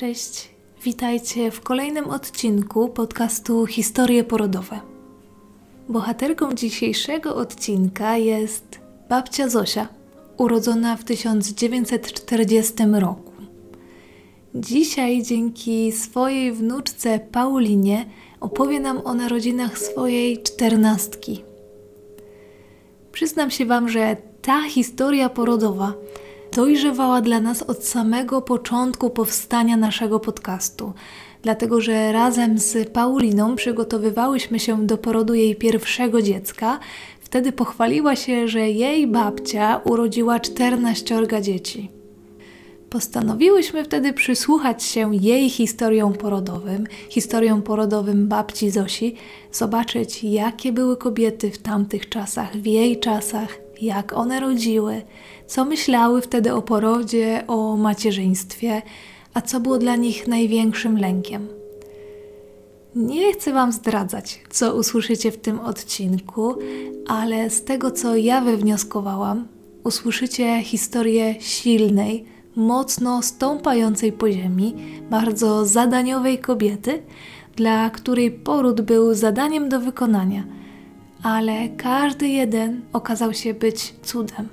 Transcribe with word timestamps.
Cześć, 0.00 0.48
witajcie 0.82 1.50
w 1.50 1.60
kolejnym 1.60 2.10
odcinku 2.10 2.88
podcastu 2.88 3.66
Historie 3.66 4.24
Porodowe. 4.24 4.80
Bohaterką 5.88 6.54
dzisiejszego 6.54 7.36
odcinka 7.36 8.16
jest 8.16 8.80
babcia 9.08 9.48
Zosia, 9.48 9.88
urodzona 10.36 10.96
w 10.96 11.04
1940 11.04 12.74
roku. 12.92 13.32
Dzisiaj 14.54 15.22
dzięki 15.22 15.92
swojej 15.92 16.52
wnuczce 16.52 17.18
Paulinie 17.18 18.06
opowie 18.40 18.80
nam 18.80 19.00
o 19.04 19.14
narodzinach 19.14 19.78
swojej 19.78 20.42
czternastki. 20.42 21.44
Przyznam 23.12 23.50
się 23.50 23.66
Wam, 23.66 23.88
że 23.88 24.16
ta 24.42 24.62
historia 24.62 25.28
porodowa 25.28 25.92
dojrzewała 26.52 27.20
dla 27.20 27.40
nas 27.40 27.62
od 27.62 27.84
samego 27.84 28.42
początku 28.42 29.10
powstania 29.10 29.76
naszego 29.76 30.20
podcastu, 30.20 30.92
dlatego 31.42 31.80
że 31.80 32.12
razem 32.12 32.58
z 32.58 32.88
Pauliną 32.88 33.56
przygotowywałyśmy 33.56 34.58
się 34.58 34.86
do 34.86 34.98
porodu 34.98 35.34
jej 35.34 35.56
pierwszego 35.56 36.22
dziecka. 36.22 36.78
Wtedy 37.20 37.52
pochwaliła 37.52 38.16
się, 38.16 38.48
że 38.48 38.70
jej 38.70 39.06
babcia 39.06 39.80
urodziła 39.84 40.40
14 40.40 41.26
dzieci. 41.42 41.90
Postanowiłyśmy 42.90 43.84
wtedy 43.84 44.12
przysłuchać 44.12 44.82
się 44.82 45.10
jej 45.14 45.50
historiom 45.50 46.12
porodowym, 46.12 46.86
historiom 47.08 47.62
porodowym 47.62 48.28
babci 48.28 48.70
Zosi, 48.70 49.14
zobaczyć, 49.52 50.24
jakie 50.24 50.72
były 50.72 50.96
kobiety 50.96 51.50
w 51.50 51.58
tamtych 51.58 52.08
czasach, 52.08 52.56
w 52.56 52.66
jej 52.66 53.00
czasach, 53.00 53.58
jak 53.80 54.12
one 54.12 54.40
rodziły, 54.40 55.02
co 55.46 55.64
myślały 55.64 56.22
wtedy 56.22 56.54
o 56.54 56.62
porodzie, 56.62 57.44
o 57.46 57.76
macierzyństwie, 57.76 58.82
a 59.34 59.40
co 59.40 59.60
było 59.60 59.78
dla 59.78 59.96
nich 59.96 60.28
największym 60.28 60.98
lękiem. 60.98 61.48
Nie 62.94 63.32
chcę 63.32 63.52
Wam 63.52 63.72
zdradzać, 63.72 64.40
co 64.50 64.76
usłyszycie 64.76 65.32
w 65.32 65.36
tym 65.36 65.60
odcinku, 65.60 66.54
ale 67.06 67.50
z 67.50 67.64
tego, 67.64 67.90
co 67.90 68.16
ja 68.16 68.40
wywnioskowałam, 68.40 69.48
usłyszycie 69.84 70.62
historię 70.62 71.34
silnej, 71.40 72.24
mocno 72.56 73.22
stąpającej 73.22 74.12
po 74.12 74.32
ziemi, 74.32 74.74
bardzo 75.10 75.66
zadaniowej 75.66 76.38
kobiety, 76.38 77.02
dla 77.56 77.90
której 77.90 78.30
poród 78.30 78.80
był 78.80 79.14
zadaniem 79.14 79.68
do 79.68 79.80
wykonania, 79.80 80.44
ale 81.22 81.68
każdy 81.68 82.28
jeden 82.28 82.82
okazał 82.92 83.34
się 83.34 83.54
być 83.54 83.94
cudem. 84.02 84.48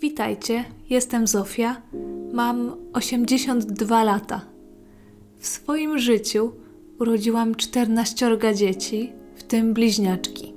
Witajcie, 0.00 0.64
jestem 0.90 1.26
Zofia, 1.26 1.82
mam 2.32 2.76
82 2.92 4.04
lata. 4.04 4.59
W 5.40 5.46
swoim 5.46 5.98
życiu 5.98 6.52
urodziłam 6.98 7.54
14 7.54 8.38
dzieci, 8.54 9.12
w 9.34 9.42
tym 9.42 9.74
bliźniaczki. 9.74 10.54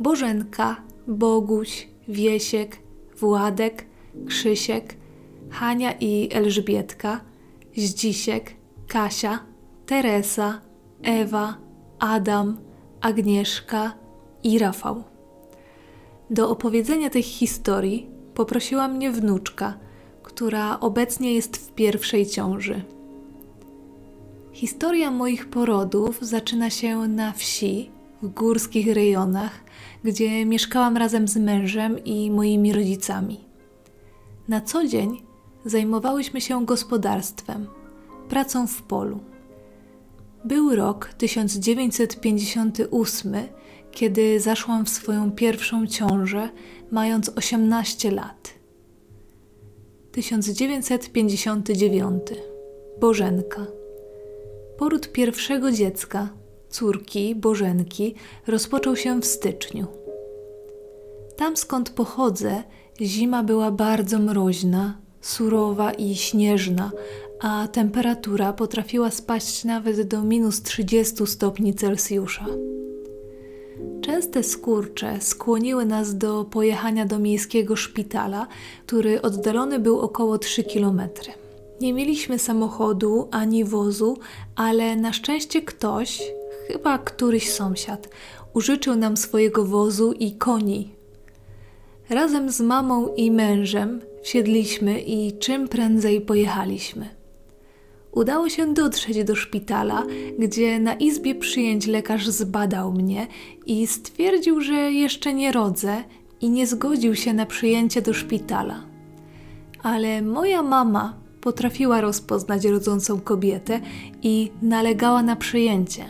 Bożenka, 0.00 0.76
Boguś, 1.06 1.88
Wiesiek, 2.08 2.76
Władek, 3.18 3.86
Krzysiek, 4.26 4.94
Hania 5.50 5.92
i 6.00 6.28
Elżbietka, 6.32 7.20
Zdzisiek, 7.76 8.52
Kasia, 8.88 9.38
Teresa, 9.86 10.60
Ewa, 11.02 11.56
Adam, 11.98 12.56
Agnieszka 13.00 13.94
i 14.44 14.58
Rafał. 14.58 15.04
Do 16.30 16.50
opowiedzenia 16.50 17.10
tych 17.10 17.24
historii 17.24 18.06
poprosiła 18.34 18.88
mnie 18.88 19.10
wnuczka, 19.10 19.78
która 20.22 20.80
obecnie 20.80 21.34
jest 21.34 21.56
w 21.56 21.72
pierwszej 21.72 22.26
ciąży. 22.26 22.95
Historia 24.56 25.10
moich 25.10 25.50
porodów 25.50 26.18
zaczyna 26.22 26.70
się 26.70 26.98
na 26.98 27.32
wsi, 27.32 27.90
w 28.22 28.28
górskich 28.28 28.94
rejonach, 28.94 29.64
gdzie 30.04 30.46
mieszkałam 30.46 30.96
razem 30.96 31.28
z 31.28 31.36
mężem 31.36 32.04
i 32.04 32.30
moimi 32.30 32.72
rodzicami. 32.72 33.44
Na 34.48 34.60
co 34.60 34.86
dzień 34.86 35.22
zajmowałyśmy 35.64 36.40
się 36.40 36.66
gospodarstwem, 36.66 37.66
pracą 38.28 38.66
w 38.66 38.82
polu. 38.82 39.20
Był 40.44 40.74
rok 40.74 41.10
1958, 41.18 43.34
kiedy 43.92 44.40
zaszłam 44.40 44.84
w 44.84 44.90
swoją 44.90 45.32
pierwszą 45.32 45.86
ciążę, 45.86 46.48
mając 46.90 47.30
18 47.36 48.10
lat. 48.10 48.54
1959. 50.12 52.22
Bożenka. 53.00 53.85
Poród 54.78 55.12
pierwszego 55.12 55.72
dziecka, 55.72 56.28
córki 56.68 57.34
Bożenki, 57.34 58.14
rozpoczął 58.46 58.96
się 58.96 59.20
w 59.20 59.24
styczniu. 59.24 59.86
Tam 61.36 61.56
skąd 61.56 61.90
pochodzę, 61.90 62.62
zima 63.00 63.42
była 63.42 63.70
bardzo 63.70 64.18
mroźna, 64.18 64.98
surowa 65.20 65.92
i 65.92 66.14
śnieżna, 66.14 66.90
a 67.40 67.68
temperatura 67.68 68.52
potrafiła 68.52 69.10
spaść 69.10 69.64
nawet 69.64 70.02
do 70.02 70.22
minus 70.22 70.62
30 70.62 71.26
stopni 71.26 71.74
Celsjusza. 71.74 72.46
Częste 74.00 74.42
skurcze 74.42 75.20
skłoniły 75.20 75.84
nas 75.84 76.18
do 76.18 76.44
pojechania 76.44 77.06
do 77.06 77.18
miejskiego 77.18 77.76
szpitala, 77.76 78.46
który 78.86 79.22
oddalony 79.22 79.78
był 79.78 80.00
około 80.00 80.38
3 80.38 80.64
kilometry. 80.64 81.45
Nie 81.80 81.92
mieliśmy 81.92 82.38
samochodu 82.38 83.28
ani 83.30 83.64
wozu, 83.64 84.18
ale 84.56 84.96
na 84.96 85.12
szczęście 85.12 85.62
ktoś, 85.62 86.22
chyba 86.68 86.98
któryś 86.98 87.50
sąsiad, 87.50 88.08
użyczył 88.54 88.96
nam 88.96 89.16
swojego 89.16 89.64
wozu 89.64 90.12
i 90.12 90.32
koni. 90.32 90.90
Razem 92.10 92.50
z 92.50 92.60
mamą 92.60 93.14
i 93.14 93.30
mężem 93.30 94.00
wsiedliśmy 94.22 95.00
i 95.00 95.38
czym 95.38 95.68
prędzej 95.68 96.20
pojechaliśmy. 96.20 97.08
Udało 98.12 98.48
się 98.48 98.74
dotrzeć 98.74 99.24
do 99.24 99.34
szpitala, 99.34 100.06
gdzie 100.38 100.78
na 100.80 100.94
izbie 100.94 101.34
przyjęć 101.34 101.86
lekarz 101.86 102.28
zbadał 102.28 102.92
mnie 102.92 103.26
i 103.66 103.86
stwierdził, 103.86 104.60
że 104.60 104.74
jeszcze 104.74 105.34
nie 105.34 105.52
rodzę 105.52 106.04
i 106.40 106.50
nie 106.50 106.66
zgodził 106.66 107.14
się 107.14 107.32
na 107.32 107.46
przyjęcie 107.46 108.02
do 108.02 108.12
szpitala. 108.12 108.84
Ale 109.82 110.22
moja 110.22 110.62
mama 110.62 111.25
potrafiła 111.46 112.00
rozpoznać 112.00 112.64
rodzącą 112.64 113.20
kobietę 113.20 113.80
i 114.22 114.52
nalegała 114.62 115.22
na 115.22 115.36
przyjęcie. 115.36 116.04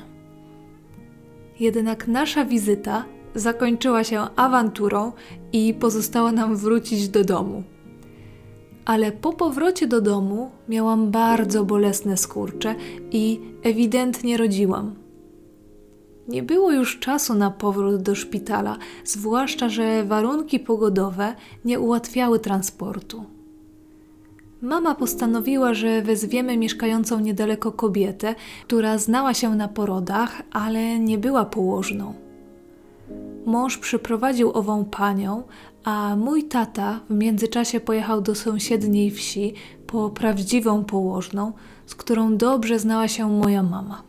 Jednak 1.61 2.09
nasza 2.09 2.45
wizyta 2.45 3.05
zakończyła 3.35 4.05
się 4.05 4.27
awanturą 4.37 5.13
i 5.53 5.75
pozostało 5.75 6.33
nam 6.33 6.57
wrócić 6.57 7.09
do 7.09 7.25
domu. 7.25 7.63
Ale 8.85 9.13
po 9.13 9.33
powrocie 9.33 9.87
do 9.87 10.01
domu 10.01 10.51
miałam 10.69 11.11
bardzo 11.11 11.65
bolesne 11.65 12.17
skurcze 12.17 12.75
i 13.11 13.41
ewidentnie 13.63 14.37
rodziłam. 14.37 14.95
Nie 16.29 16.43
było 16.43 16.73
już 16.73 16.99
czasu 16.99 17.35
na 17.35 17.51
powrót 17.51 18.03
do 18.03 18.15
szpitala, 18.15 18.79
zwłaszcza 19.05 19.69
że 19.69 20.05
warunki 20.05 20.61
pogodowe 20.61 21.35
nie 21.65 21.81
ułatwiały 21.81 22.39
transportu. 22.39 23.36
Mama 24.63 24.95
postanowiła, 24.95 25.75
że 25.75 26.03
wezwiemy 26.03 26.57
mieszkającą 26.57 27.21
niedaleko 27.21 27.73
kobietę, 27.73 28.35
która 28.67 28.99
znała 28.99 29.35
się 29.35 29.55
na 29.55 29.69
porodach, 29.69 30.43
ale 30.53 30.99
nie 30.99 31.19
była 31.19 31.45
położną. 31.45 32.15
Mąż 33.47 33.79
przyprowadził 33.79 34.51
ową 34.53 34.85
panią, 34.85 35.43
a 35.85 36.17
mój 36.17 36.45
tata 36.45 37.01
w 37.11 37.15
międzyczasie 37.15 37.81
pojechał 37.81 38.21
do 38.21 38.35
sąsiedniej 38.35 39.11
wsi 39.11 39.55
po 39.87 40.11
prawdziwą 40.11 40.85
położną, 40.85 41.53
z 41.87 41.95
którą 41.95 42.37
dobrze 42.37 42.79
znała 42.79 43.09
się 43.09 43.31
moja 43.31 43.63
mama. 43.63 44.03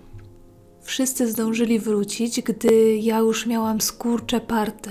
Wszyscy 0.81 1.31
zdążyli 1.31 1.79
wrócić, 1.79 2.41
gdy 2.41 2.97
ja 2.97 3.17
już 3.17 3.45
miałam 3.45 3.81
skurcze 3.81 4.41
parte. 4.41 4.89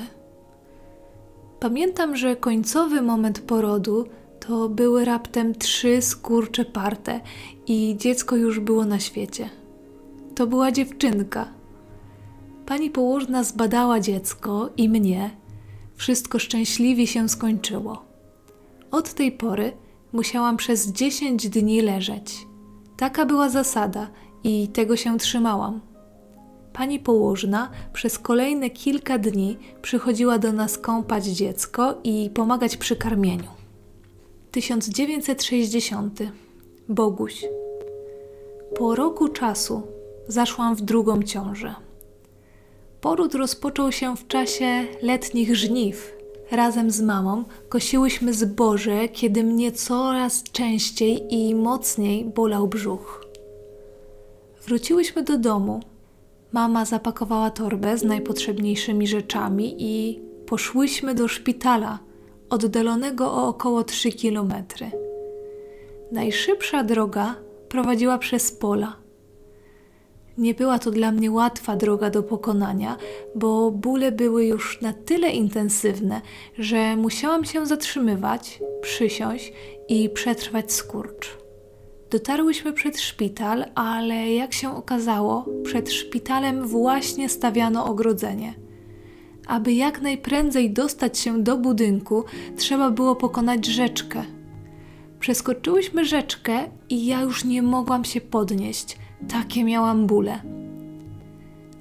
Pamiętam, 1.61 2.17
że 2.17 2.37
końcowy 2.37 3.03
moment 3.03 3.41
porodu 3.41 4.07
to 4.41 4.69
były 4.69 5.05
raptem 5.05 5.55
trzy 5.55 6.03
skurcze 6.03 6.65
parte 6.65 7.21
i 7.67 7.97
dziecko 7.99 8.37
już 8.37 8.61
było 8.61 8.85
na 8.85 8.99
świecie. 8.99 9.51
To 10.35 10.47
była 10.47 10.73
dziewczynka. 10.73 11.49
Pani 12.67 12.91
położna 12.91 13.45
zbadała 13.45 14.01
dziecko 14.01 14.71
i 14.77 14.89
mnie, 14.89 15.31
wszystko 15.97 16.39
szczęśliwie 16.39 17.07
się 17.07 17.29
skończyło. 17.29 18.05
Od 18.91 19.15
tej 19.15 19.33
pory 19.33 19.73
musiałam 20.13 20.57
przez 20.57 20.93
dziesięć 20.93 21.49
dni 21.49 21.83
leżeć. 21.83 22.47
Taka 22.97 23.27
była 23.27 23.49
zasada 23.49 24.11
i 24.45 24.69
tego 24.69 24.97
się 24.97 25.19
trzymałam. 25.19 25.81
Pani 26.73 26.99
położna 26.99 27.71
przez 27.93 28.19
kolejne 28.19 28.71
kilka 28.71 29.19
dni 29.19 29.59
przychodziła 29.83 30.39
do 30.39 30.53
nas 30.53 30.79
kąpać 30.79 31.25
dziecko 31.25 31.95
i 32.05 32.31
pomagać 32.35 32.77
przy 32.77 32.97
karmieniu. 32.97 33.66
1960. 34.57 36.19
Boguś. 36.89 37.45
Po 38.79 38.95
roku 38.95 39.29
czasu 39.29 39.83
zaszłam 40.29 40.75
w 40.75 40.81
drugą 40.81 41.23
ciążę. 41.23 41.75
Poród 43.01 43.35
rozpoczął 43.35 43.93
się 43.93 44.17
w 44.17 44.27
czasie 44.27 44.87
letnich 45.03 45.57
żniw. 45.57 46.13
Razem 46.51 46.91
z 46.91 47.01
mamą 47.01 47.45
kosiłyśmy 47.69 48.35
zboże, 48.35 49.09
kiedy 49.09 49.45
mnie 49.45 49.73
coraz 49.73 50.43
częściej 50.43 51.35
i 51.35 51.55
mocniej 51.55 52.25
bolał 52.25 52.69
brzuch. 52.69 53.25
Wróciłyśmy 54.67 55.23
do 55.23 55.39
domu. 55.39 55.81
Mama 56.53 56.85
zapakowała 56.85 57.51
torbę 57.51 57.99
z 57.99 58.03
najpotrzebniejszymi 58.03 59.07
rzeczami 59.07 59.77
i 59.79 60.21
poszłyśmy 60.47 61.15
do 61.15 61.29
szpitala, 61.29 62.06
oddalonego 62.51 63.33
o 63.33 63.49
około 63.49 63.85
3 63.85 64.13
kilometry. 64.13 64.91
Najszybsza 66.13 66.85
droga 66.85 67.35
prowadziła 67.69 68.19
przez 68.19 68.53
pola. 68.53 68.97
Nie 70.39 70.55
była 70.55 70.79
to 70.79 70.91
dla 70.91 71.13
mnie 71.13 71.31
łatwa 71.31 71.77
droga 71.77 72.11
do 72.11 72.23
pokonania, 72.23 72.97
bo 73.35 73.71
bóle 73.71 74.13
były 74.13 74.47
już 74.47 74.81
na 74.81 74.93
tyle 74.93 75.31
intensywne, 75.31 76.21
że 76.59 76.97
musiałam 76.97 77.45
się 77.45 77.67
zatrzymywać, 77.67 78.61
przysiąść 78.83 79.53
i 79.89 80.11
przetrwać 80.11 80.73
skurcz. 80.73 81.39
Dotarłyśmy 82.11 82.73
przed 82.73 83.01
szpital, 83.01 83.65
ale 83.75 84.33
jak 84.33 84.53
się 84.53 84.77
okazało, 84.77 85.47
przed 85.65 85.93
szpitalem 85.93 86.67
właśnie 86.67 87.29
stawiano 87.29 87.87
ogrodzenie. 87.87 88.66
Aby 89.47 89.73
jak 89.73 90.03
najprędzej 90.03 90.71
dostać 90.71 91.19
się 91.19 91.43
do 91.43 91.59
budynku, 91.59 92.25
trzeba 92.57 92.91
było 92.91 93.17
pokonać 93.17 93.67
rzeczkę. 93.67 94.25
Przeskoczyłyśmy 95.21 96.05
rzeczkę 96.05 96.59
i 96.89 97.07
ja 97.07 97.21
już 97.21 97.45
nie 97.45 97.63
mogłam 97.63 98.05
się 98.05 98.21
podnieść. 98.21 98.99
Takie 99.29 99.65
miałam 99.65 100.07
bóle. 100.07 100.43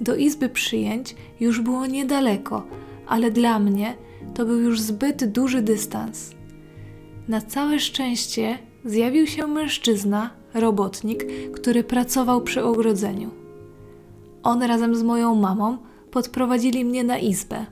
Do 0.02 0.16
izby 0.16 0.50
przyjęć 0.50 1.16
już 1.40 1.62
było 1.62 1.86
niedaleko, 1.86 2.64
ale 3.08 3.32
dla 3.32 3.60
mnie 3.60 3.96
to 4.34 4.46
był 4.46 4.60
już 4.60 4.82
zbyt 4.82 5.26
duży 5.26 5.62
dystans. 5.62 6.32
Na 7.28 7.42
całe 7.42 7.80
szczęście 7.80 8.58
zjawił 8.86 9.28
się 9.28 9.48
mężczyzna, 9.48 10.30
robotnik, 10.54 11.26
który 11.54 11.84
pracował 11.84 12.42
przy 12.42 12.64
ogrodzeniu. 12.64 13.30
On 14.44 14.64
razem 14.64 14.96
z 14.96 15.04
moją 15.04 15.36
mamą 15.36 15.78
podprowadzili 16.16 16.86
mnie 16.86 17.04
na 17.04 17.18
izbę. 17.18 17.66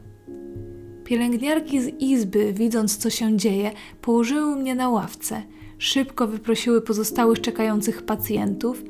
Pielęgniarki 1.03 1.81
z 1.81 1.87
izby, 1.87 2.53
widząc 2.53 2.97
co 2.97 3.09
się 3.09 3.37
dzieje, 3.37 3.71
położyły 4.01 4.55
mnie 4.55 4.75
na 4.75 4.89
ławce, 4.89 5.43
szybko 5.77 6.27
wyprosiły 6.27 6.81
pozostałych 6.81 7.41
czekających 7.41 8.01
pacjentów 8.01 8.83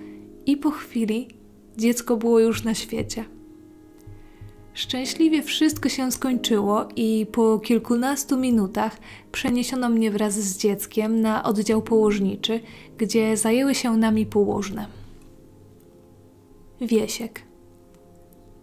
i 0.46 0.58
po 0.58 0.72
chwili 0.72 1.28
dziecko 1.78 2.18
było 2.18 2.40
już 2.40 2.64
na 2.64 2.74
świecie. 2.74 3.26
Szczęśliwie 4.74 5.44
wszystko 5.44 5.90
się 5.90 6.12
skończyło 6.12 6.88
i 6.96 7.28
po 7.32 7.60
kilkunastu 7.60 8.38
minutach 8.38 8.98
przeniesiono 9.32 9.90
mnie 9.90 10.12
wraz 10.12 10.34
z 10.34 10.58
dzieckiem 10.58 11.22
na 11.22 11.44
oddział 11.44 11.82
położniczy, 11.82 12.60
gdzie 12.98 13.38
zajęły 13.38 13.76
się 13.76 13.98
nami 13.98 14.26
położne. 14.26 14.86
Wiesiek. 16.82 17.53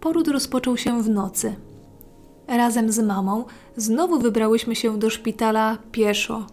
Poród 0.01 0.27
rozpoczął 0.27 0.77
się 0.77 1.03
w 1.03 1.09
nocy. 1.09 1.55
Razem 2.47 2.91
z 2.91 2.99
mamą 2.99 3.45
znowu 3.77 4.19
wybrałyśmy 4.19 4.75
się 4.75 4.99
do 4.99 5.09
szpitala 5.09 5.77
pieszo. 5.91 6.45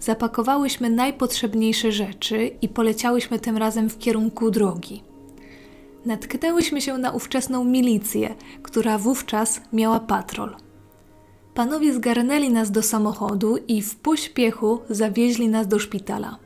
Zapakowałyśmy 0.00 0.90
najpotrzebniejsze 0.90 1.92
rzeczy 1.92 2.50
i 2.62 2.68
poleciałyśmy 2.68 3.38
tym 3.38 3.56
razem 3.56 3.90
w 3.90 3.98
kierunku 3.98 4.50
drogi 4.50 5.02
natknęłyśmy 6.06 6.80
się 6.80 6.98
na 6.98 7.10
ówczesną 7.10 7.64
milicję, 7.64 8.34
która 8.62 8.98
wówczas 8.98 9.60
miała 9.72 10.00
patrol. 10.00 10.56
Panowie 11.54 11.94
zgarnęli 11.94 12.50
nas 12.50 12.70
do 12.70 12.82
samochodu 12.82 13.56
i 13.68 13.82
w 13.82 13.96
pośpiechu 13.96 14.80
zawieźli 14.90 15.48
nas 15.48 15.68
do 15.68 15.78
szpitala. 15.78 16.38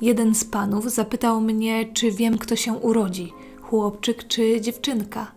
Jeden 0.00 0.34
z 0.34 0.44
panów 0.44 0.90
zapytał 0.90 1.40
mnie, 1.40 1.92
czy 1.92 2.10
wiem, 2.10 2.38
kto 2.38 2.56
się 2.56 2.72
urodzi 2.72 3.32
chłopczyk 3.68 4.26
czy 4.26 4.60
dziewczynka. 4.60 5.32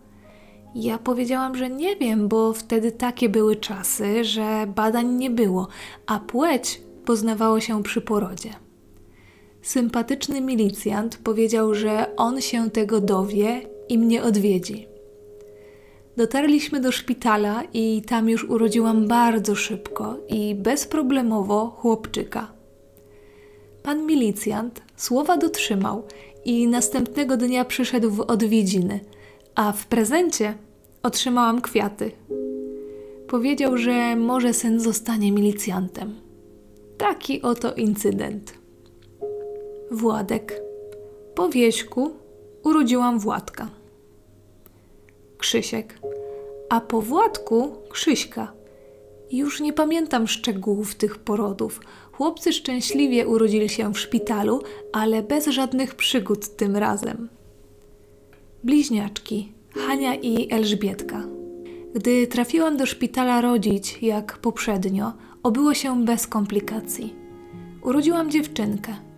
Ja 0.75 0.97
powiedziałam, 0.97 1.55
że 1.55 1.69
nie 1.69 1.95
wiem, 1.95 2.27
bo 2.27 2.53
wtedy 2.53 2.91
takie 2.91 3.29
były 3.29 3.55
czasy, 3.55 4.23
że 4.23 4.67
badań 4.75 5.07
nie 5.07 5.29
było, 5.29 5.67
a 6.07 6.19
płeć 6.19 6.81
poznawało 7.05 7.59
się 7.59 7.83
przy 7.83 8.01
porodzie. 8.01 8.49
Sympatyczny 9.61 10.41
milicjant 10.41 11.17
powiedział, 11.17 11.75
że 11.75 12.15
on 12.15 12.41
się 12.41 12.69
tego 12.69 13.01
dowie 13.01 13.61
i 13.89 13.97
mnie 13.97 14.23
odwiedzi. 14.23 14.87
Dotarliśmy 16.17 16.79
do 16.79 16.91
szpitala 16.91 17.63
i 17.73 18.01
tam 18.07 18.29
już 18.29 18.43
urodziłam 18.43 19.07
bardzo 19.07 19.55
szybko 19.55 20.17
i 20.29 20.55
bezproblemowo 20.55 21.67
chłopczyka. 21.69 22.51
Pan 23.83 24.05
milicjant 24.05 24.81
słowa 24.95 25.37
dotrzymał 25.37 26.03
i 26.45 26.67
następnego 26.67 27.37
dnia 27.37 27.65
przyszedł 27.65 28.11
w 28.11 28.19
odwiedziny, 28.19 28.99
a 29.55 29.71
w 29.71 29.87
prezencie 29.87 30.53
otrzymałam 31.03 31.61
kwiaty. 31.61 32.11
Powiedział, 33.27 33.77
że 33.77 34.15
może 34.15 34.53
syn 34.53 34.79
zostanie 34.79 35.31
milicjantem. 35.31 36.15
Taki 36.97 37.41
oto 37.41 37.73
incydent. 37.73 38.53
Władek. 39.91 40.61
Po 41.35 41.49
wieśku 41.49 42.11
urodziłam 42.63 43.19
Władka. 43.19 43.69
Krzysiek. 45.37 45.99
A 46.69 46.81
po 46.81 47.01
Władku 47.01 47.71
Krzyśka. 47.89 48.53
Już 49.31 49.61
nie 49.61 49.73
pamiętam 49.73 50.27
szczegółów 50.27 50.95
tych 50.95 51.17
porodów. 51.17 51.81
Chłopcy 52.11 52.53
szczęśliwie 52.53 53.27
urodzili 53.27 53.69
się 53.69 53.93
w 53.93 53.99
szpitalu, 53.99 54.61
ale 54.93 55.23
bez 55.23 55.47
żadnych 55.47 55.95
przygód 55.95 56.55
tym 56.55 56.77
razem. 56.77 57.29
Bliźniaczki 58.63 59.51
Hania 59.87 60.15
i 60.15 60.53
Elżbietka. 60.53 61.23
Gdy 61.95 62.27
trafiłam 62.27 62.77
do 62.77 62.85
szpitala 62.85 63.41
rodzić, 63.41 63.97
jak 64.01 64.37
poprzednio, 64.37 65.13
obyło 65.43 65.73
się 65.73 66.05
bez 66.05 66.27
komplikacji. 66.27 67.15
Urodziłam 67.81 68.31
dziewczynkę– 68.31 68.95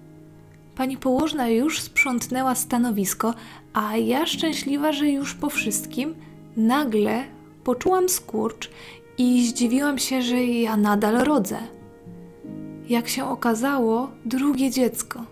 Pani 0.76 0.98
położna 0.98 1.50
już 1.50 1.80
sprzątnęła 1.80 2.56
stanowisko, 2.56 3.34
a 3.74 3.98
ja 3.98 4.26
szczęśliwa, 4.26 4.92
że 4.92 5.10
już 5.10 5.34
po 5.34 5.50
wszystkim, 5.50 6.16
nagle 6.58 7.24
poczułam 7.64 8.10
skurcz 8.10 8.70
i 9.18 9.48
zdziwiłam 9.48 9.98
się, 9.98 10.22
że 10.22 10.44
ja 10.44 10.78
nadal 10.78 11.16
rodzę. 11.16 11.58
Jak 12.90 13.08
się 13.08 13.26
okazało, 13.26 14.12
drugie 14.26 14.72
dziecko. 14.72 15.24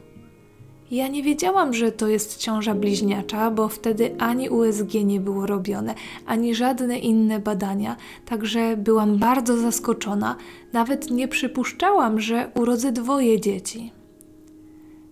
Ja 0.91 1.07
nie 1.07 1.23
wiedziałam, 1.23 1.73
że 1.73 1.91
to 1.91 2.07
jest 2.07 2.37
ciąża 2.37 2.75
bliźniacza, 2.75 3.51
bo 3.51 3.67
wtedy 3.67 4.15
ani 4.19 4.49
USG 4.49 4.93
nie 4.93 5.19
było 5.19 5.45
robione, 5.45 5.95
ani 6.25 6.55
żadne 6.55 6.99
inne 6.99 7.39
badania, 7.39 7.95
także 8.25 8.77
byłam 8.77 9.17
bardzo 9.17 9.57
zaskoczona, 9.57 10.35
nawet 10.73 11.11
nie 11.11 11.27
przypuszczałam, 11.27 12.19
że 12.19 12.51
urodzę 12.55 12.91
dwoje 12.91 13.41
dzieci. 13.41 13.91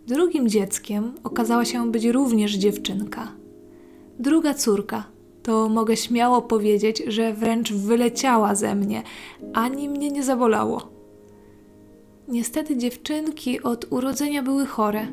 Drugim 0.07 0.49
dzieckiem 0.49 1.13
okazała 1.23 1.65
się 1.65 1.91
być 1.91 2.05
również 2.05 2.53
dziewczynka. 2.53 3.31
Druga 4.19 4.53
córka, 4.53 5.03
to 5.43 5.69
mogę 5.69 5.97
śmiało 5.97 6.41
powiedzieć, 6.41 7.03
że 7.07 7.33
wręcz 7.33 7.73
wyleciała 7.73 8.55
ze 8.55 8.75
mnie, 8.75 9.03
ani 9.53 9.89
mnie 9.89 10.11
nie 10.11 10.23
zabolało. 10.23 10.89
Niestety 12.27 12.77
dziewczynki 12.77 13.63
od 13.63 13.85
urodzenia 13.89 14.43
były 14.43 14.65
chore. 14.65 15.07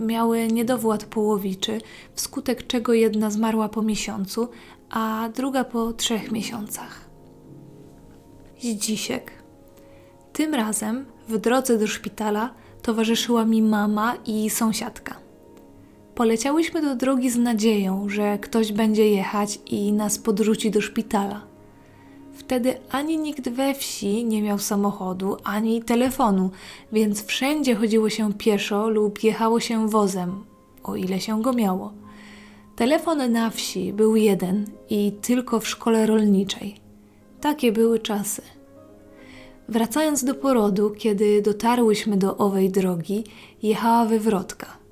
Miały 0.00 0.46
niedowład 0.46 1.04
połowiczy, 1.04 1.80
wskutek 2.14 2.66
czego 2.66 2.92
jedna 2.92 3.30
zmarła 3.30 3.68
po 3.68 3.82
miesiącu, 3.82 4.48
a 4.90 5.28
druga 5.34 5.64
po 5.64 5.92
trzech 5.92 6.32
miesiącach. 6.32 7.00
Zdzisiek. 8.60 9.32
Tym 10.32 10.54
razem 10.54 11.04
w 11.28 11.38
drodze 11.38 11.78
do 11.78 11.86
szpitala 11.86 12.54
towarzyszyła 12.82 13.44
mi 13.44 13.62
mama 13.62 14.14
i 14.26 14.50
sąsiadka. 14.50 15.25
Poleciałyśmy 16.16 16.82
do 16.82 16.96
drogi 16.96 17.30
z 17.30 17.36
nadzieją, 17.36 18.08
że 18.08 18.38
ktoś 18.38 18.72
będzie 18.72 19.10
jechać 19.10 19.58
i 19.66 19.92
nas 19.92 20.18
podrzuci 20.18 20.70
do 20.70 20.80
szpitala. 20.80 21.46
Wtedy 22.32 22.74
ani 22.90 23.18
nikt 23.18 23.48
we 23.48 23.74
wsi 23.74 24.24
nie 24.24 24.42
miał 24.42 24.58
samochodu, 24.58 25.36
ani 25.44 25.82
telefonu, 25.82 26.50
więc 26.92 27.26
wszędzie 27.26 27.74
chodziło 27.74 28.10
się 28.10 28.32
pieszo 28.32 28.88
lub 28.88 29.22
jechało 29.22 29.60
się 29.60 29.88
wozem, 29.88 30.44
o 30.82 30.96
ile 30.96 31.20
się 31.20 31.42
go 31.42 31.52
miało. 31.52 31.92
Telefon 32.76 33.32
na 33.32 33.50
wsi 33.50 33.92
był 33.92 34.16
jeden 34.16 34.66
i 34.90 35.12
tylko 35.22 35.60
w 35.60 35.68
szkole 35.68 36.06
rolniczej. 36.06 36.76
Takie 37.40 37.72
były 37.72 37.98
czasy. 37.98 38.42
Wracając 39.68 40.24
do 40.24 40.34
porodu, 40.34 40.90
kiedy 40.90 41.42
dotarłyśmy 41.42 42.16
do 42.16 42.36
owej 42.36 42.70
drogi, 42.70 43.24
jechała 43.62 44.04
wywrotka. 44.04 44.85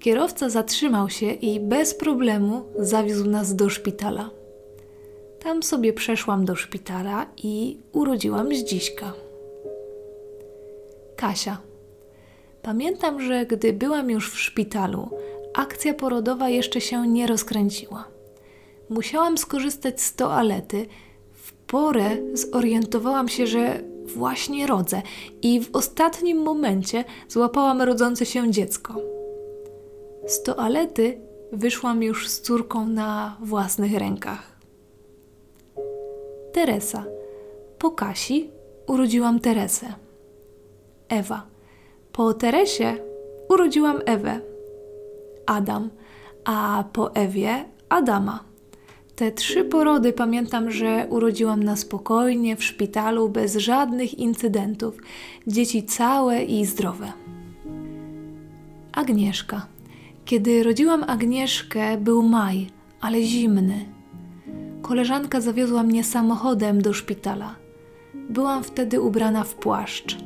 Kierowca 0.00 0.48
zatrzymał 0.48 1.10
się 1.10 1.32
i 1.32 1.60
bez 1.60 1.94
problemu 1.94 2.64
zawiózł 2.78 3.30
nas 3.30 3.56
do 3.56 3.68
szpitala. 3.68 4.30
Tam 5.42 5.62
sobie 5.62 5.92
przeszłam 5.92 6.44
do 6.44 6.56
szpitala 6.56 7.26
i 7.36 7.78
urodziłam 7.92 8.54
Zdziśka. 8.54 9.12
Kasia. 11.16 11.58
Pamiętam, 12.62 13.22
że 13.22 13.46
gdy 13.46 13.72
byłam 13.72 14.10
już 14.10 14.32
w 14.32 14.38
szpitalu, 14.38 15.10
akcja 15.54 15.94
porodowa 15.94 16.48
jeszcze 16.48 16.80
się 16.80 17.08
nie 17.08 17.26
rozkręciła. 17.26 18.04
Musiałam 18.88 19.38
skorzystać 19.38 20.02
z 20.02 20.14
toalety. 20.14 20.86
W 21.32 21.52
porę 21.52 22.10
zorientowałam 22.32 23.28
się, 23.28 23.46
że 23.46 23.80
właśnie 24.06 24.66
rodzę 24.66 25.02
i 25.42 25.60
w 25.60 25.76
ostatnim 25.76 26.38
momencie 26.38 27.04
złapałam 27.28 27.82
rodzące 27.82 28.26
się 28.26 28.50
dziecko. 28.50 29.19
Z 30.30 30.42
toalety 30.42 31.20
wyszłam 31.52 32.02
już 32.02 32.28
z 32.28 32.40
córką 32.40 32.86
na 32.86 33.36
własnych 33.40 33.94
rękach. 33.94 34.58
Teresa. 36.52 37.04
Po 37.78 37.90
Kasi 37.90 38.50
urodziłam 38.86 39.40
Teresę. 39.40 39.86
Ewa. 41.08 41.46
Po 42.12 42.34
Teresie 42.34 42.96
urodziłam 43.48 44.00
Ewę. 44.06 44.40
Adam, 45.46 45.90
a 46.44 46.84
po 46.92 47.14
Ewie 47.14 47.64
Adama. 47.88 48.44
Te 49.16 49.32
trzy 49.32 49.64
porody 49.64 50.12
pamiętam, 50.12 50.70
że 50.70 51.06
urodziłam 51.08 51.62
na 51.62 51.76
spokojnie 51.76 52.56
w 52.56 52.64
szpitalu 52.64 53.28
bez 53.28 53.56
żadnych 53.56 54.18
incydentów. 54.18 54.96
Dzieci 55.46 55.82
całe 55.84 56.42
i 56.42 56.64
zdrowe. 56.66 57.12
Agnieszka. 58.92 59.79
Kiedy 60.30 60.62
rodziłam 60.62 61.04
Agnieszkę, 61.06 61.96
był 61.98 62.22
maj, 62.22 62.66
ale 63.00 63.22
zimny. 63.22 63.84
Koleżanka 64.82 65.40
zawiozła 65.40 65.82
mnie 65.82 66.04
samochodem 66.04 66.82
do 66.82 66.92
szpitala. 66.92 67.56
Byłam 68.14 68.64
wtedy 68.64 69.00
ubrana 69.00 69.44
w 69.44 69.54
płaszcz. 69.54 70.16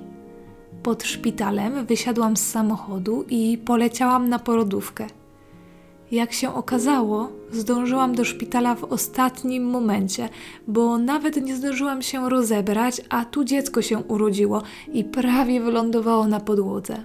Pod 0.83 1.05
szpitalem 1.05 1.87
wysiadłam 1.87 2.37
z 2.37 2.51
samochodu 2.51 3.25
i 3.29 3.59
poleciałam 3.59 4.29
na 4.29 4.39
porodówkę. 4.39 5.07
Jak 6.11 6.33
się 6.33 6.55
okazało, 6.55 7.29
zdążyłam 7.53 8.15
do 8.15 8.25
szpitala 8.25 8.75
w 8.75 8.85
ostatnim 8.85 9.65
momencie, 9.65 10.29
bo 10.69 10.99
nawet 10.99 11.45
nie 11.45 11.57
zdążyłam 11.57 12.03
się 12.03 12.31
rozebrać, 12.31 13.01
a 13.09 13.25
tu 13.25 13.45
dziecko 13.45 13.83
się 13.83 13.99
urodziło 13.99 14.63
i 14.93 15.05
prawie 15.05 15.61
wylądowało 15.61 16.27
na 16.27 16.41
podłodze. 16.41 17.05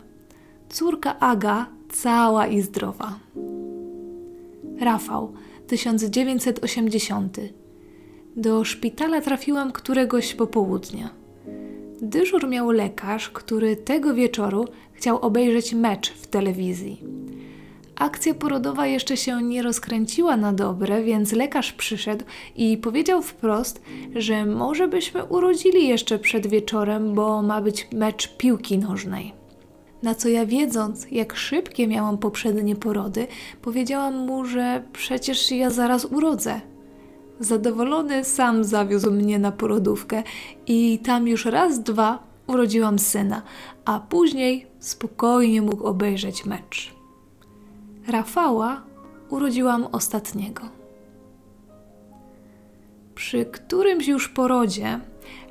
Córka 0.69 1.19
Aga 1.19 1.78
cała 1.89 2.47
i 2.47 2.61
zdrowa. 2.61 3.19
Rafał, 4.79 5.33
1980. 5.67 7.37
Do 8.35 8.63
szpitala 8.63 9.21
trafiłam 9.21 9.71
któregoś 9.71 10.33
popołudnia. 10.33 11.09
Dyżur 12.01 12.47
miał 12.47 12.71
lekarz, 12.71 13.29
który 13.29 13.75
tego 13.75 14.13
wieczoru 14.13 14.65
chciał 14.93 15.19
obejrzeć 15.19 15.73
mecz 15.73 16.11
w 16.13 16.27
telewizji. 16.27 17.03
Akcja 17.95 18.33
porodowa 18.33 18.87
jeszcze 18.87 19.17
się 19.17 19.43
nie 19.43 19.63
rozkręciła 19.63 20.37
na 20.37 20.53
dobre, 20.53 21.03
więc 21.03 21.31
lekarz 21.31 21.73
przyszedł 21.73 22.25
i 22.55 22.77
powiedział 22.77 23.21
wprost, 23.21 23.81
że 24.15 24.45
może 24.45 24.87
byśmy 24.87 25.23
urodzili 25.23 25.87
jeszcze 25.87 26.19
przed 26.19 26.47
wieczorem, 26.47 27.13
bo 27.13 27.41
ma 27.41 27.61
być 27.61 27.87
mecz 27.93 28.37
piłki 28.37 28.77
nożnej. 28.77 29.38
Na 30.03 30.15
co 30.15 30.29
ja 30.29 30.45
wiedząc, 30.45 31.07
jak 31.11 31.35
szybkie 31.35 31.87
miałam 31.87 32.17
poprzednie 32.17 32.75
porody, 32.75 33.27
powiedziałam 33.61 34.15
mu, 34.15 34.45
że 34.45 34.83
przecież 34.93 35.51
ja 35.51 35.69
zaraz 35.69 36.05
urodzę. 36.05 36.61
Zadowolony 37.39 38.23
sam 38.23 38.63
zawiózł 38.63 39.11
mnie 39.11 39.39
na 39.39 39.51
porodówkę 39.51 40.23
i 40.67 40.99
tam 40.99 41.27
już 41.27 41.45
raz, 41.45 41.83
dwa 41.83 42.23
urodziłam 42.47 42.99
syna, 42.99 43.41
a 43.85 43.99
później 43.99 44.67
spokojnie 44.79 45.61
mógł 45.61 45.83
obejrzeć 45.83 46.45
mecz. 46.45 46.93
Rafała 48.07 48.81
urodziłam 49.29 49.87
ostatniego. 49.91 50.61
Przy 53.15 53.45
którymś 53.45 54.07
już 54.07 54.29
porodzie 54.29 54.99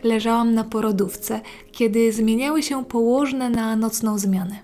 leżałam 0.03 0.55
na 0.55 0.65
porodówce, 0.65 1.41
kiedy 1.73 2.13
zmieniały 2.13 2.63
się 2.63 2.85
położne 2.85 3.51
na 3.51 3.77
nocną 3.77 4.19
zmianę. 4.19 4.59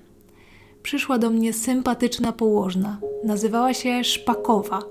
Przyszła 0.83 1.19
do 1.19 1.31
mnie 1.31 1.53
sympatyczna 1.53 2.33
położna, 2.33 3.01
nazywała 3.25 3.75
się 3.75 4.05
Szpakowa, 4.05 4.83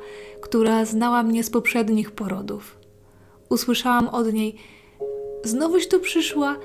która 0.42 0.86
znała 0.86 1.24
mnie 1.24 1.44
z 1.44 1.50
poprzednich 1.50 2.12
porodów. 2.12 2.77
Usłyszałam 3.50 4.08
od 4.08 4.34
niej: 4.34 4.56
Znowuś 5.44 5.88
tu 5.88 6.00
przyszła, 6.00 6.56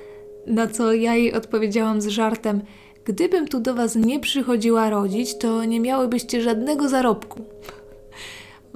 na 0.46 0.66
co 0.66 0.92
ja 0.92 1.14
jej 1.14 1.34
odpowiedziałam 1.34 2.00
z 2.00 2.06
żartem: 2.06 2.62
Gdybym 3.04 3.48
tu 3.48 3.60
do 3.60 3.74
was 3.74 3.96
nie 3.96 4.20
przychodziła 4.20 4.90
rodzić, 4.90 5.38
to 5.38 5.64
nie 5.64 5.80
miałybyście 5.80 6.40
żadnego 6.42 6.88
zarobku. 6.88 7.44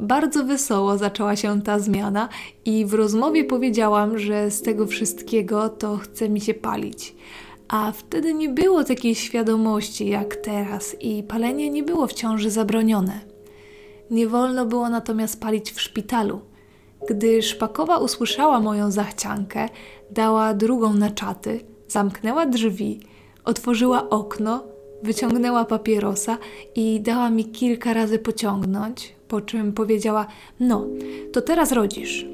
Bardzo 0.03 0.45
wesoło 0.45 0.99
zaczęła 0.99 1.37
się 1.37 1.63
ta 1.63 1.79
zmiana 1.79 2.29
i 2.65 2.87
w 2.87 2.95
rozmowie 2.95 3.45
powiedziałam, 3.45 4.19
że 4.19 4.51
z 4.51 4.63
tego 4.63 4.87
wszystkiego 4.87 5.69
to 5.69 5.97
chce 5.97 6.29
mi 6.29 6.41
się 6.41 6.55
palić. 6.55 7.15
A 7.69 7.93
wtedy 7.93 8.35
nie 8.35 8.49
było 8.49 8.85
takiej 8.85 9.15
świadomości 9.15 10.09
jak 10.09 10.37
teraz 10.37 10.97
i 11.01 11.23
palenie 11.23 11.71
nie 11.71 11.83
było 11.83 12.07
w 12.07 12.13
ciąży 12.13 12.51
zabronione. 12.51 13.21
Nie 14.11 14.29
wolno 14.29 14.67
było 14.67 14.89
natomiast 14.89 15.41
palić 15.41 15.73
w 15.73 15.81
szpitalu. 15.81 16.41
Gdy 17.09 17.43
Szpakowa 17.43 17.99
usłyszała 17.99 18.61
moją 18.61 18.91
zachciankę, 18.91 19.69
dała 20.11 20.55
drugą 20.55 20.95
na 20.95 21.11
czaty, 21.11 21.61
zamknęła 21.89 22.47
drzwi, 22.47 23.01
otworzyła 23.45 24.11
okno, 24.11 24.65
wyciągnęła 25.03 25.65
papierosa 25.65 26.39
i 26.75 27.01
dała 27.01 27.31
mi 27.31 27.45
kilka 27.45 27.95
razy 27.95 28.19
pociągnąć, 28.19 29.15
po 29.33 29.41
czym 29.41 29.73
powiedziała: 29.73 30.27
No, 30.61 30.87
to 31.33 31.43
teraz 31.43 31.73
rodzisz. 31.73 32.27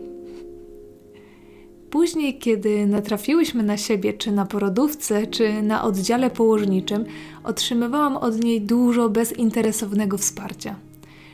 Później, 1.90 2.38
kiedy 2.38 2.86
natrafiłyśmy 2.86 3.62
na 3.62 3.76
siebie, 3.76 4.12
czy 4.12 4.32
na 4.32 4.46
porodówce, 4.46 5.26
czy 5.26 5.62
na 5.62 5.84
oddziale 5.84 6.30
położniczym, 6.30 7.04
otrzymywałam 7.44 8.16
od 8.16 8.44
niej 8.44 8.60
dużo 8.60 9.08
bezinteresownego 9.08 10.18
wsparcia. 10.18 10.76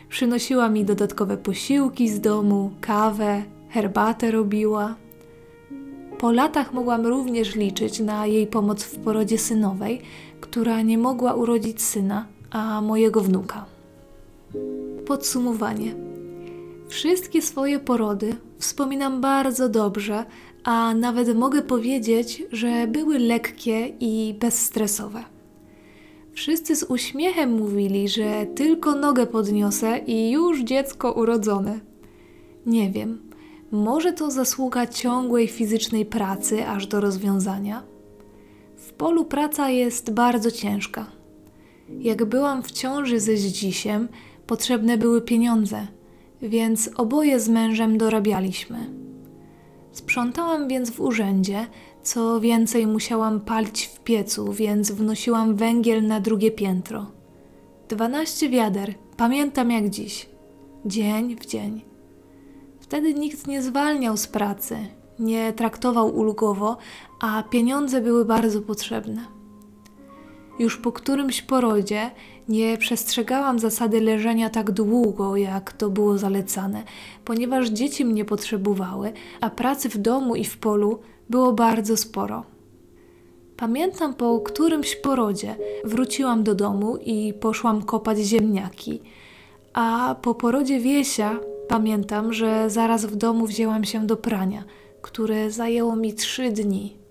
Przynosiła 0.09 0.69
mi 0.69 0.85
dodatkowe 0.85 1.37
posiłki 1.37 2.09
z 2.09 2.21
domu, 2.21 2.71
kawę, 2.81 3.43
herbatę 3.69 4.31
robiła. 4.31 4.95
Po 6.19 6.33
latach 6.33 6.73
mogłam 6.73 7.07
również 7.07 7.55
liczyć 7.55 8.01
na 8.01 8.27
jej 8.27 8.47
pomoc 8.47 8.83
w 8.83 8.99
porodzie 8.99 9.39
synowej, 9.39 10.01
która 10.41 10.83
nie 10.83 10.99
mogła 10.99 11.35
urodzić 11.35 11.83
syna, 11.83 12.27
a 12.51 12.81
mojego 12.81 13.21
wnuka. 13.21 13.65
Podsumowanie. 15.07 15.95
Wszystkie 16.89 17.43
swoje 17.43 17.79
porody 17.79 18.37
wspominam 18.59 19.21
bardzo 19.21 19.69
dobrze, 19.69 20.25
a 20.65 20.95
nawet 20.95 21.37
mogę 21.37 21.63
powiedzieć, 21.63 22.43
że 22.53 22.87
były 22.87 23.19
lekkie 23.19 23.93
i 24.01 24.35
bezstresowe. 24.41 25.25
Wszyscy 26.33 26.77
z 26.77 26.83
uśmiechem 26.83 27.53
mówili, 27.53 28.09
że 28.09 28.47
tylko 28.55 28.95
nogę 28.95 29.27
podniosę 29.27 29.99
i 29.99 30.31
już 30.31 30.63
dziecko 30.63 31.13
urodzone. 31.13 31.81
Nie 32.67 32.91
wiem, 32.91 33.31
może 33.71 34.13
to 34.13 34.31
zasługa 34.31 34.87
ciągłej 34.87 35.49
fizycznej 35.49 36.07
pracy 36.07 36.67
aż 36.67 36.87
do 36.87 37.01
rozwiązania? 37.01 37.83
W 38.77 38.93
polu 38.93 39.25
praca 39.25 39.71
jest 39.71 40.13
bardzo 40.13 40.51
ciężka. 40.51 41.07
Jak 41.89 42.25
byłam 42.25 42.63
w 42.63 42.73
ciąży 42.73 43.21
ze 43.21 43.37
Zdzisiem, 43.37 44.09
potrzebne 44.47 44.99
były 44.99 45.23
pieniądze, 45.23 45.87
więc 46.43 46.91
oboje 46.97 47.41
z 47.41 47.49
mężem 47.49 47.99
dorabialiśmy. 47.99 48.79
Sprzątałam 49.93 50.69
więc 50.69 50.91
w 50.91 51.01
urzędzie, 51.01 51.67
co 52.03 52.41
więcej 52.41 52.87
musiałam 52.87 53.41
palić 53.41 53.87
w 53.87 54.01
piecu, 54.01 54.53
więc 54.53 54.91
wnosiłam 54.91 55.57
węgiel 55.57 56.07
na 56.07 56.21
drugie 56.21 56.51
piętro. 56.51 57.07
Dwanaście 57.89 58.49
wiader, 58.49 58.95
pamiętam 59.17 59.71
jak 59.71 59.91
dziś, 59.91 60.29
dzień 60.87 61.37
w 61.37 61.47
dzień. 61.47 61.83
Wtedy 62.81 63.15
nikt 63.15 63.47
nie 63.47 63.63
zwalniał 63.63 64.17
z 64.17 64.27
pracy, 64.27 64.77
nie 65.19 65.53
traktował 65.53 66.17
ulgowo, 66.17 66.77
a 67.21 67.43
pieniądze 67.43 68.01
były 68.01 68.25
bardzo 68.25 68.63
potrzebne. 68.63 69.34
Już 70.59 70.77
po 70.77 70.93
którymś 70.93 71.43
porodzie 71.43 72.11
nie 72.49 72.79
przestrzegałam 72.79 73.59
zasady 73.59 74.01
leżenia 74.01 74.51
tak 74.51 74.71
długo, 74.71 75.37
jak 75.37 75.73
to 75.73 75.91
było 75.91 76.19
zalecane, 76.19 76.83
ponieważ 77.25 77.69
dzieci 77.69 78.05
mnie 78.05 78.25
potrzebowały, 78.25 79.13
a 79.41 79.51
pracy 79.51 79.89
w 79.89 79.99
domu 79.99 80.37
i 80.37 80.45
w 80.45 80.59
polu 80.59 81.01
było 81.31 81.53
bardzo 81.53 81.97
sporo. 81.97 82.45
Pamiętam 83.57 84.15
po 84.15 84.41
którymś 84.41 84.97
porodzie 84.97 85.57
wróciłam 85.85 86.45
do 86.45 86.55
domu 86.55 86.97
i 86.97 87.33
poszłam 87.41 87.83
kopać 87.83 88.19
ziemniaki, 88.19 89.01
a 89.73 90.17
po 90.23 90.35
porodzie 90.35 90.81
Wiesia 90.81 91.41
pamiętam, 91.69 92.33
że 92.33 92.71
zaraz 92.71 93.07
w 93.07 93.17
domu 93.17 93.47
wzięłam 93.47 93.85
się 93.85 94.07
do 94.07 94.17
prania, 94.17 94.65
które 95.03 95.51
zajęło 95.51 95.97
mi 95.97 96.15
trzy 96.15 96.51
dni. 96.51 97.04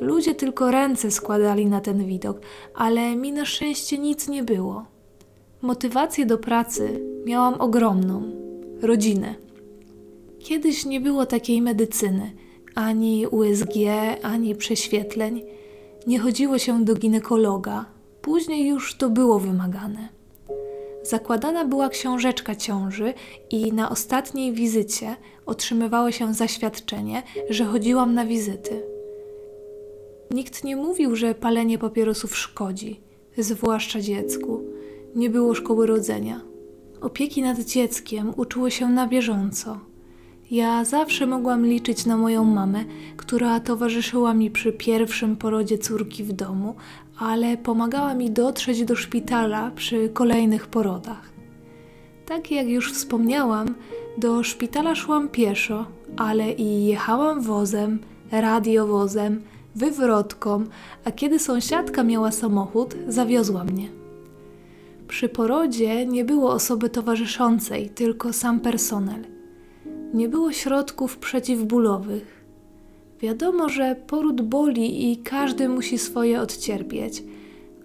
Ludzie 0.00 0.34
tylko 0.34 0.70
ręce 0.70 1.10
składali 1.10 1.66
na 1.66 1.80
ten 1.80 2.06
widok, 2.06 2.40
ale 2.74 3.16
mi 3.16 3.32
na 3.32 3.44
szczęście 3.44 3.98
nic 3.98 4.28
nie 4.28 4.42
było. 4.42 4.84
Motywację 5.62 6.26
do 6.26 6.38
pracy 6.38 7.00
miałam 7.26 7.60
ogromną 7.60 8.22
rodzinę. 8.82 9.34
Kiedyś 10.38 10.86
nie 10.86 11.00
było 11.00 11.26
takiej 11.26 11.62
medycyny, 11.62 12.32
ani 12.74 13.26
USG, 13.26 13.74
ani 14.22 14.54
prześwietleń. 14.54 15.42
Nie 16.06 16.18
chodziło 16.18 16.58
się 16.58 16.84
do 16.84 16.94
ginekologa, 16.94 17.84
później 18.22 18.68
już 18.68 18.94
to 18.94 19.10
było 19.10 19.38
wymagane. 19.38 20.08
Zakładana 21.02 21.64
była 21.64 21.88
książeczka 21.88 22.54
ciąży 22.54 23.14
i 23.50 23.72
na 23.72 23.90
ostatniej 23.90 24.52
wizycie 24.52 25.16
otrzymywało 25.46 26.10
się 26.10 26.34
zaświadczenie, 26.34 27.22
że 27.50 27.64
chodziłam 27.64 28.14
na 28.14 28.26
wizyty. 28.26 28.91
Nikt 30.32 30.64
nie 30.64 30.76
mówił, 30.76 31.16
że 31.16 31.34
palenie 31.34 31.78
papierosów 31.78 32.36
szkodzi, 32.36 33.00
zwłaszcza 33.38 34.00
dziecku. 34.00 34.60
Nie 35.14 35.30
było 35.30 35.54
szkoły 35.54 35.86
rodzenia. 35.86 36.40
Opieki 37.00 37.42
nad 37.42 37.60
dzieckiem 37.60 38.32
uczyły 38.36 38.70
się 38.70 38.88
na 38.88 39.06
bieżąco. 39.06 39.80
Ja 40.50 40.84
zawsze 40.84 41.26
mogłam 41.26 41.66
liczyć 41.66 42.06
na 42.06 42.16
moją 42.16 42.44
mamę, 42.44 42.84
która 43.16 43.60
towarzyszyła 43.60 44.34
mi 44.34 44.50
przy 44.50 44.72
pierwszym 44.72 45.36
porodzie 45.36 45.78
córki 45.78 46.24
w 46.24 46.32
domu, 46.32 46.74
ale 47.18 47.56
pomagała 47.56 48.14
mi 48.14 48.30
dotrzeć 48.30 48.84
do 48.84 48.96
szpitala 48.96 49.70
przy 49.70 50.08
kolejnych 50.08 50.66
porodach. 50.66 51.32
Tak 52.26 52.50
jak 52.50 52.68
już 52.68 52.92
wspomniałam, 52.92 53.74
do 54.18 54.42
szpitala 54.42 54.94
szłam 54.94 55.28
pieszo, 55.28 55.86
ale 56.16 56.52
i 56.52 56.86
jechałam 56.86 57.40
wozem, 57.42 57.98
radiowozem, 58.30 59.42
wywrotką, 59.74 60.64
a 61.04 61.10
kiedy 61.10 61.38
sąsiadka 61.38 62.04
miała 62.04 62.32
samochód, 62.32 62.94
zawiozła 63.08 63.64
mnie. 63.64 63.88
Przy 65.08 65.28
porodzie 65.28 66.06
nie 66.06 66.24
było 66.24 66.52
osoby 66.52 66.90
towarzyszącej, 66.90 67.90
tylko 67.90 68.32
sam 68.32 68.60
personel. 68.60 69.24
Nie 70.14 70.28
było 70.28 70.52
środków 70.52 71.18
przeciwbólowych. 71.18 72.44
Wiadomo, 73.20 73.68
że 73.68 73.96
poród 74.06 74.40
boli 74.42 75.12
i 75.12 75.16
każdy 75.16 75.68
musi 75.68 75.98
swoje 75.98 76.40
odcierpieć, 76.40 77.22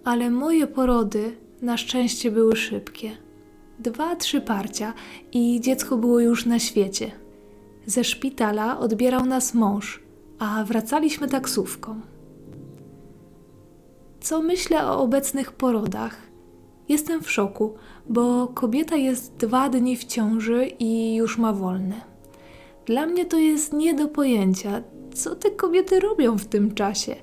ale 0.04 0.30
moje 0.30 0.66
porody 0.66 1.36
na 1.62 1.76
szczęście 1.76 2.30
były 2.30 2.56
szybkie. 2.56 3.10
Dwa, 3.78 4.16
trzy 4.16 4.40
parcia 4.40 4.94
i 5.32 5.60
dziecko 5.60 5.96
było 5.96 6.20
już 6.20 6.46
na 6.46 6.58
świecie. 6.58 7.10
Ze 7.86 8.04
szpitala 8.04 8.78
odbierał 8.78 9.26
nas 9.26 9.54
mąż– 9.54 10.00
a 10.38 10.64
wracaliśmy 10.64 11.28
taksówką. 11.28 12.00
Co 14.20 14.42
myślę 14.42 14.86
o 14.86 15.00
obecnych 15.02 15.52
porodach? 15.52 16.16
Jestem 16.88 17.22
w 17.22 17.30
szoku, 17.30 17.74
bo 18.08 18.46
kobieta 18.46 18.96
jest 18.96 19.36
dwa 19.36 19.68
dni 19.68 19.96
w 19.96 20.04
ciąży 20.04 20.66
i 20.78 21.14
już 21.14 21.38
ma 21.38 21.52
wolne. 21.52 22.00
Dla 22.86 23.06
mnie 23.06 23.24
to 23.24 23.38
jest 23.38 23.72
nie 23.72 23.94
do 23.94 24.08
pojęcia, 24.08 24.82
co 25.14 25.36
te 25.36 25.50
kobiety 25.50 26.00
robią 26.00 26.38
w 26.38 26.44
tym 26.44 26.74
czasie. 26.74 27.16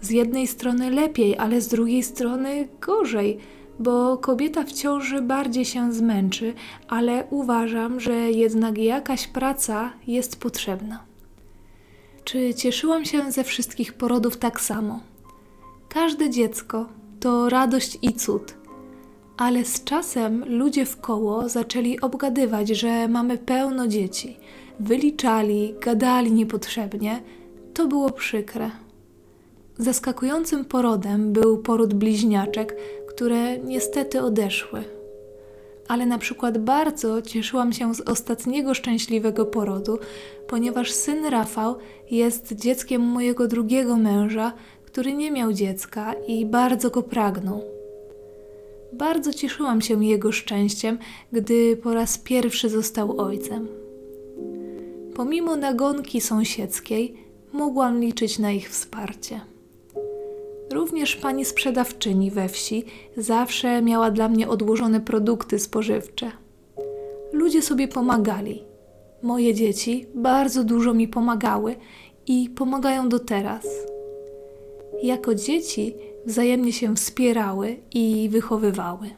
Z 0.00 0.10
jednej 0.10 0.46
strony 0.46 0.90
lepiej, 0.90 1.38
ale 1.38 1.60
z 1.60 1.68
drugiej 1.68 2.02
strony 2.02 2.68
gorzej, 2.80 3.38
bo 3.78 4.18
kobieta 4.18 4.64
w 4.64 4.72
ciąży 4.72 5.22
bardziej 5.22 5.64
się 5.64 5.92
zmęczy, 5.92 6.54
ale 6.88 7.24
uważam, 7.30 8.00
że 8.00 8.14
jednak 8.14 8.78
jakaś 8.78 9.26
praca 9.26 9.92
jest 10.06 10.40
potrzebna. 10.40 11.15
Czy 12.26 12.54
cieszyłam 12.54 13.04
się 13.04 13.32
ze 13.32 13.44
wszystkich 13.44 13.92
porodów 13.92 14.36
tak 14.36 14.60
samo? 14.60 15.00
Każde 15.88 16.30
dziecko 16.30 16.86
to 17.20 17.48
radość 17.48 17.98
i 18.02 18.12
cud. 18.12 18.54
Ale 19.36 19.64
z 19.64 19.84
czasem 19.84 20.44
ludzie 20.58 20.86
w 20.86 21.00
koło 21.00 21.48
zaczęli 21.48 22.00
obgadywać, 22.00 22.68
że 22.68 23.08
mamy 23.08 23.38
pełno 23.38 23.88
dzieci. 23.88 24.36
Wyliczali, 24.80 25.74
gadali 25.80 26.32
niepotrzebnie. 26.32 27.22
To 27.74 27.86
było 27.86 28.10
przykre. 28.10 28.70
Zaskakującym 29.78 30.64
porodem 30.64 31.32
był 31.32 31.58
poród 31.58 31.94
bliźniaczek, 31.94 32.76
które 33.08 33.58
niestety 33.58 34.22
odeszły 34.22 34.95
ale 35.88 36.06
na 36.06 36.18
przykład 36.18 36.58
bardzo 36.58 37.22
cieszyłam 37.22 37.72
się 37.72 37.94
z 37.94 38.00
ostatniego 38.00 38.74
szczęśliwego 38.74 39.46
porodu, 39.46 39.98
ponieważ 40.48 40.92
syn 40.92 41.24
Rafał 41.24 41.76
jest 42.10 42.52
dzieckiem 42.52 43.02
mojego 43.02 43.48
drugiego 43.48 43.96
męża, 43.96 44.52
który 44.84 45.12
nie 45.12 45.30
miał 45.30 45.52
dziecka 45.52 46.14
i 46.28 46.46
bardzo 46.46 46.90
go 46.90 47.02
pragnął. 47.02 47.62
Bardzo 48.92 49.32
cieszyłam 49.32 49.80
się 49.80 50.04
jego 50.04 50.32
szczęściem, 50.32 50.98
gdy 51.32 51.76
po 51.76 51.94
raz 51.94 52.18
pierwszy 52.18 52.68
został 52.68 53.20
ojcem. 53.20 53.68
Pomimo 55.14 55.56
nagonki 55.56 56.20
sąsiedzkiej, 56.20 57.14
mogłam 57.52 58.00
liczyć 58.00 58.38
na 58.38 58.52
ich 58.52 58.70
wsparcie. 58.70 59.55
Również 60.76 61.16
pani 61.16 61.44
sprzedawczyni 61.44 62.30
we 62.30 62.48
wsi 62.48 62.84
zawsze 63.16 63.82
miała 63.82 64.10
dla 64.10 64.28
mnie 64.28 64.48
odłożone 64.48 65.00
produkty 65.00 65.58
spożywcze. 65.58 66.30
Ludzie 67.32 67.62
sobie 67.62 67.88
pomagali. 67.88 68.62
Moje 69.22 69.54
dzieci 69.54 70.06
bardzo 70.14 70.64
dużo 70.64 70.94
mi 70.94 71.08
pomagały 71.08 71.76
i 72.26 72.50
pomagają 72.50 73.08
do 73.08 73.18
teraz. 73.18 73.66
Jako 75.02 75.34
dzieci 75.34 75.94
wzajemnie 76.26 76.72
się 76.72 76.96
wspierały 76.96 77.76
i 77.94 78.28
wychowywały. 78.32 79.10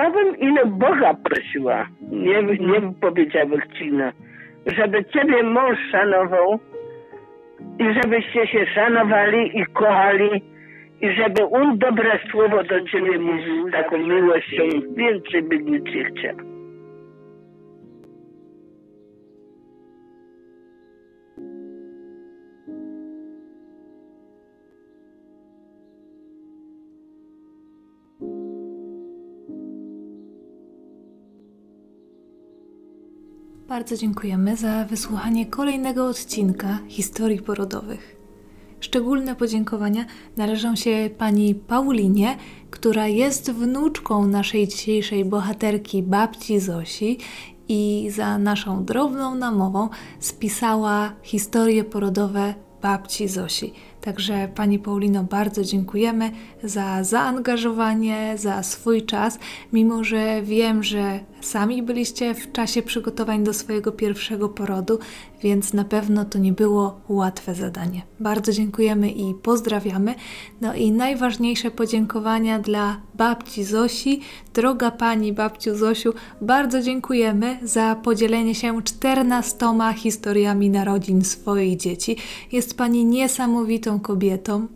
Ja 0.00 0.10
bym 0.10 0.36
ile 0.38 0.66
Boga 0.66 1.14
prosiła, 1.14 1.86
nie, 2.10 2.42
nie 2.42 2.80
powiedziała 3.00 3.56
Chcina, 3.60 4.12
żeby 4.66 5.04
Ciebie 5.04 5.42
mąż 5.42 5.78
szanował 5.90 6.58
i 7.78 7.84
żebyście 7.94 8.46
się 8.46 8.66
szanowali 8.74 9.58
i 9.58 9.66
kochali 9.66 10.42
i 11.00 11.12
żeby 11.12 11.42
on 11.50 11.78
dobre 11.78 12.18
słowo 12.30 12.64
do 12.64 12.80
Ciebie 12.80 13.18
mówił 13.18 13.70
taką 13.70 13.98
miłością, 13.98 14.62
więcej 14.96 15.42
by 15.42 15.58
nic 15.58 15.84
nie 15.84 16.04
chciał. 16.04 16.49
Bardzo 33.70 33.96
dziękujemy 33.96 34.56
za 34.56 34.84
wysłuchanie 34.84 35.46
kolejnego 35.46 36.06
odcinka 36.06 36.78
historii 36.88 37.42
porodowych. 37.42 38.16
Szczególne 38.80 39.36
podziękowania 39.36 40.04
należą 40.36 40.76
się 40.76 41.10
pani 41.18 41.54
Paulinie, 41.54 42.36
która 42.70 43.06
jest 43.06 43.50
wnuczką 43.50 44.26
naszej 44.26 44.68
dzisiejszej 44.68 45.24
bohaterki 45.24 46.02
babci 46.02 46.60
Zosi 46.60 47.18
i 47.68 48.10
za 48.14 48.38
naszą 48.38 48.84
drobną 48.84 49.34
namową 49.34 49.88
spisała 50.20 51.12
historie 51.22 51.84
porodowe 51.84 52.54
babci 52.82 53.28
Zosi. 53.28 53.72
Także 54.00 54.48
Pani 54.54 54.78
Paulino, 54.78 55.24
bardzo 55.24 55.64
dziękujemy 55.64 56.30
za 56.64 57.04
zaangażowanie, 57.04 58.34
za 58.38 58.62
swój 58.62 59.02
czas, 59.02 59.38
mimo 59.72 60.04
że 60.04 60.42
wiem, 60.42 60.82
że 60.82 61.20
sami 61.40 61.82
byliście 61.82 62.34
w 62.34 62.52
czasie 62.52 62.82
przygotowań 62.82 63.44
do 63.44 63.54
swojego 63.54 63.92
pierwszego 63.92 64.48
porodu, 64.48 64.98
więc 65.42 65.72
na 65.72 65.84
pewno 65.84 66.24
to 66.24 66.38
nie 66.38 66.52
było 66.52 67.00
łatwe 67.08 67.54
zadanie. 67.54 68.02
Bardzo 68.20 68.52
dziękujemy 68.52 69.10
i 69.10 69.34
pozdrawiamy. 69.34 70.14
No 70.60 70.74
i 70.74 70.92
najważniejsze 70.92 71.70
podziękowania 71.70 72.58
dla 72.58 73.00
babci 73.14 73.64
Zosi. 73.64 74.20
Droga 74.54 74.90
Pani 74.90 75.32
babciu 75.32 75.76
Zosiu, 75.76 76.12
bardzo 76.40 76.82
dziękujemy 76.82 77.58
za 77.62 77.94
podzielenie 77.94 78.54
się 78.54 78.82
14 78.82 79.66
historiami 79.96 80.70
narodzin 80.70 81.24
swoich 81.24 81.76
dzieci. 81.76 82.16
Jest 82.52 82.76
Pani 82.76 83.04
niesamowitą 83.04 83.89
kobietą 83.98 84.66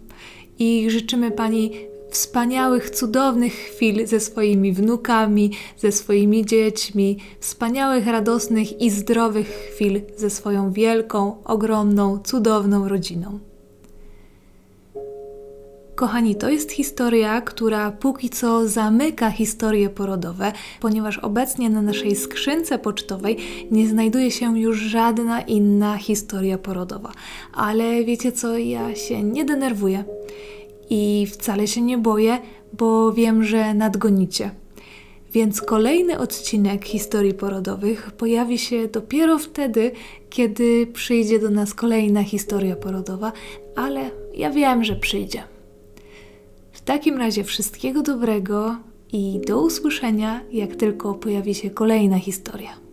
i 0.58 0.90
życzymy 0.90 1.30
Pani 1.30 1.70
wspaniałych, 2.10 2.90
cudownych 2.90 3.52
chwil 3.52 4.06
ze 4.06 4.20
swoimi 4.20 4.72
wnukami, 4.72 5.50
ze 5.76 5.92
swoimi 5.92 6.46
dziećmi, 6.46 7.18
wspaniałych, 7.40 8.06
radosnych 8.06 8.80
i 8.80 8.90
zdrowych 8.90 9.48
chwil 9.48 10.00
ze 10.16 10.30
swoją 10.30 10.72
wielką, 10.72 11.42
ogromną, 11.44 12.18
cudowną 12.18 12.88
rodziną. 12.88 13.38
Kochani, 15.94 16.34
to 16.34 16.48
jest 16.48 16.72
historia, 16.72 17.40
która 17.40 17.90
póki 17.90 18.30
co 18.30 18.68
zamyka 18.68 19.30
historie 19.30 19.90
porodowe, 19.90 20.52
ponieważ 20.80 21.18
obecnie 21.18 21.70
na 21.70 21.82
naszej 21.82 22.16
skrzynce 22.16 22.78
pocztowej 22.78 23.36
nie 23.70 23.88
znajduje 23.88 24.30
się 24.30 24.58
już 24.58 24.78
żadna 24.78 25.40
inna 25.40 25.96
historia 25.96 26.58
porodowa. 26.58 27.12
Ale 27.52 28.04
wiecie 28.04 28.32
co, 28.32 28.58
ja 28.58 28.94
się 28.94 29.22
nie 29.22 29.44
denerwuję 29.44 30.04
i 30.90 31.26
wcale 31.32 31.66
się 31.66 31.80
nie 31.80 31.98
boję, 31.98 32.38
bo 32.72 33.12
wiem, 33.12 33.44
że 33.44 33.74
nadgonicie. 33.74 34.50
Więc 35.32 35.62
kolejny 35.62 36.18
odcinek 36.18 36.84
historii 36.84 37.34
porodowych 37.34 38.10
pojawi 38.10 38.58
się 38.58 38.88
dopiero 38.88 39.38
wtedy, 39.38 39.92
kiedy 40.30 40.86
przyjdzie 40.86 41.38
do 41.38 41.50
nas 41.50 41.74
kolejna 41.74 42.22
historia 42.22 42.76
porodowa, 42.76 43.32
ale 43.76 44.10
ja 44.34 44.50
wiem, 44.50 44.84
że 44.84 44.96
przyjdzie. 44.96 45.53
Takim 46.84 47.18
razie 47.18 47.44
wszystkiego 47.44 48.02
dobrego 48.02 48.76
i 49.12 49.40
do 49.46 49.62
usłyszenia, 49.62 50.40
jak 50.52 50.76
tylko 50.76 51.14
pojawi 51.14 51.54
się 51.54 51.70
kolejna 51.70 52.18
historia. 52.18 52.83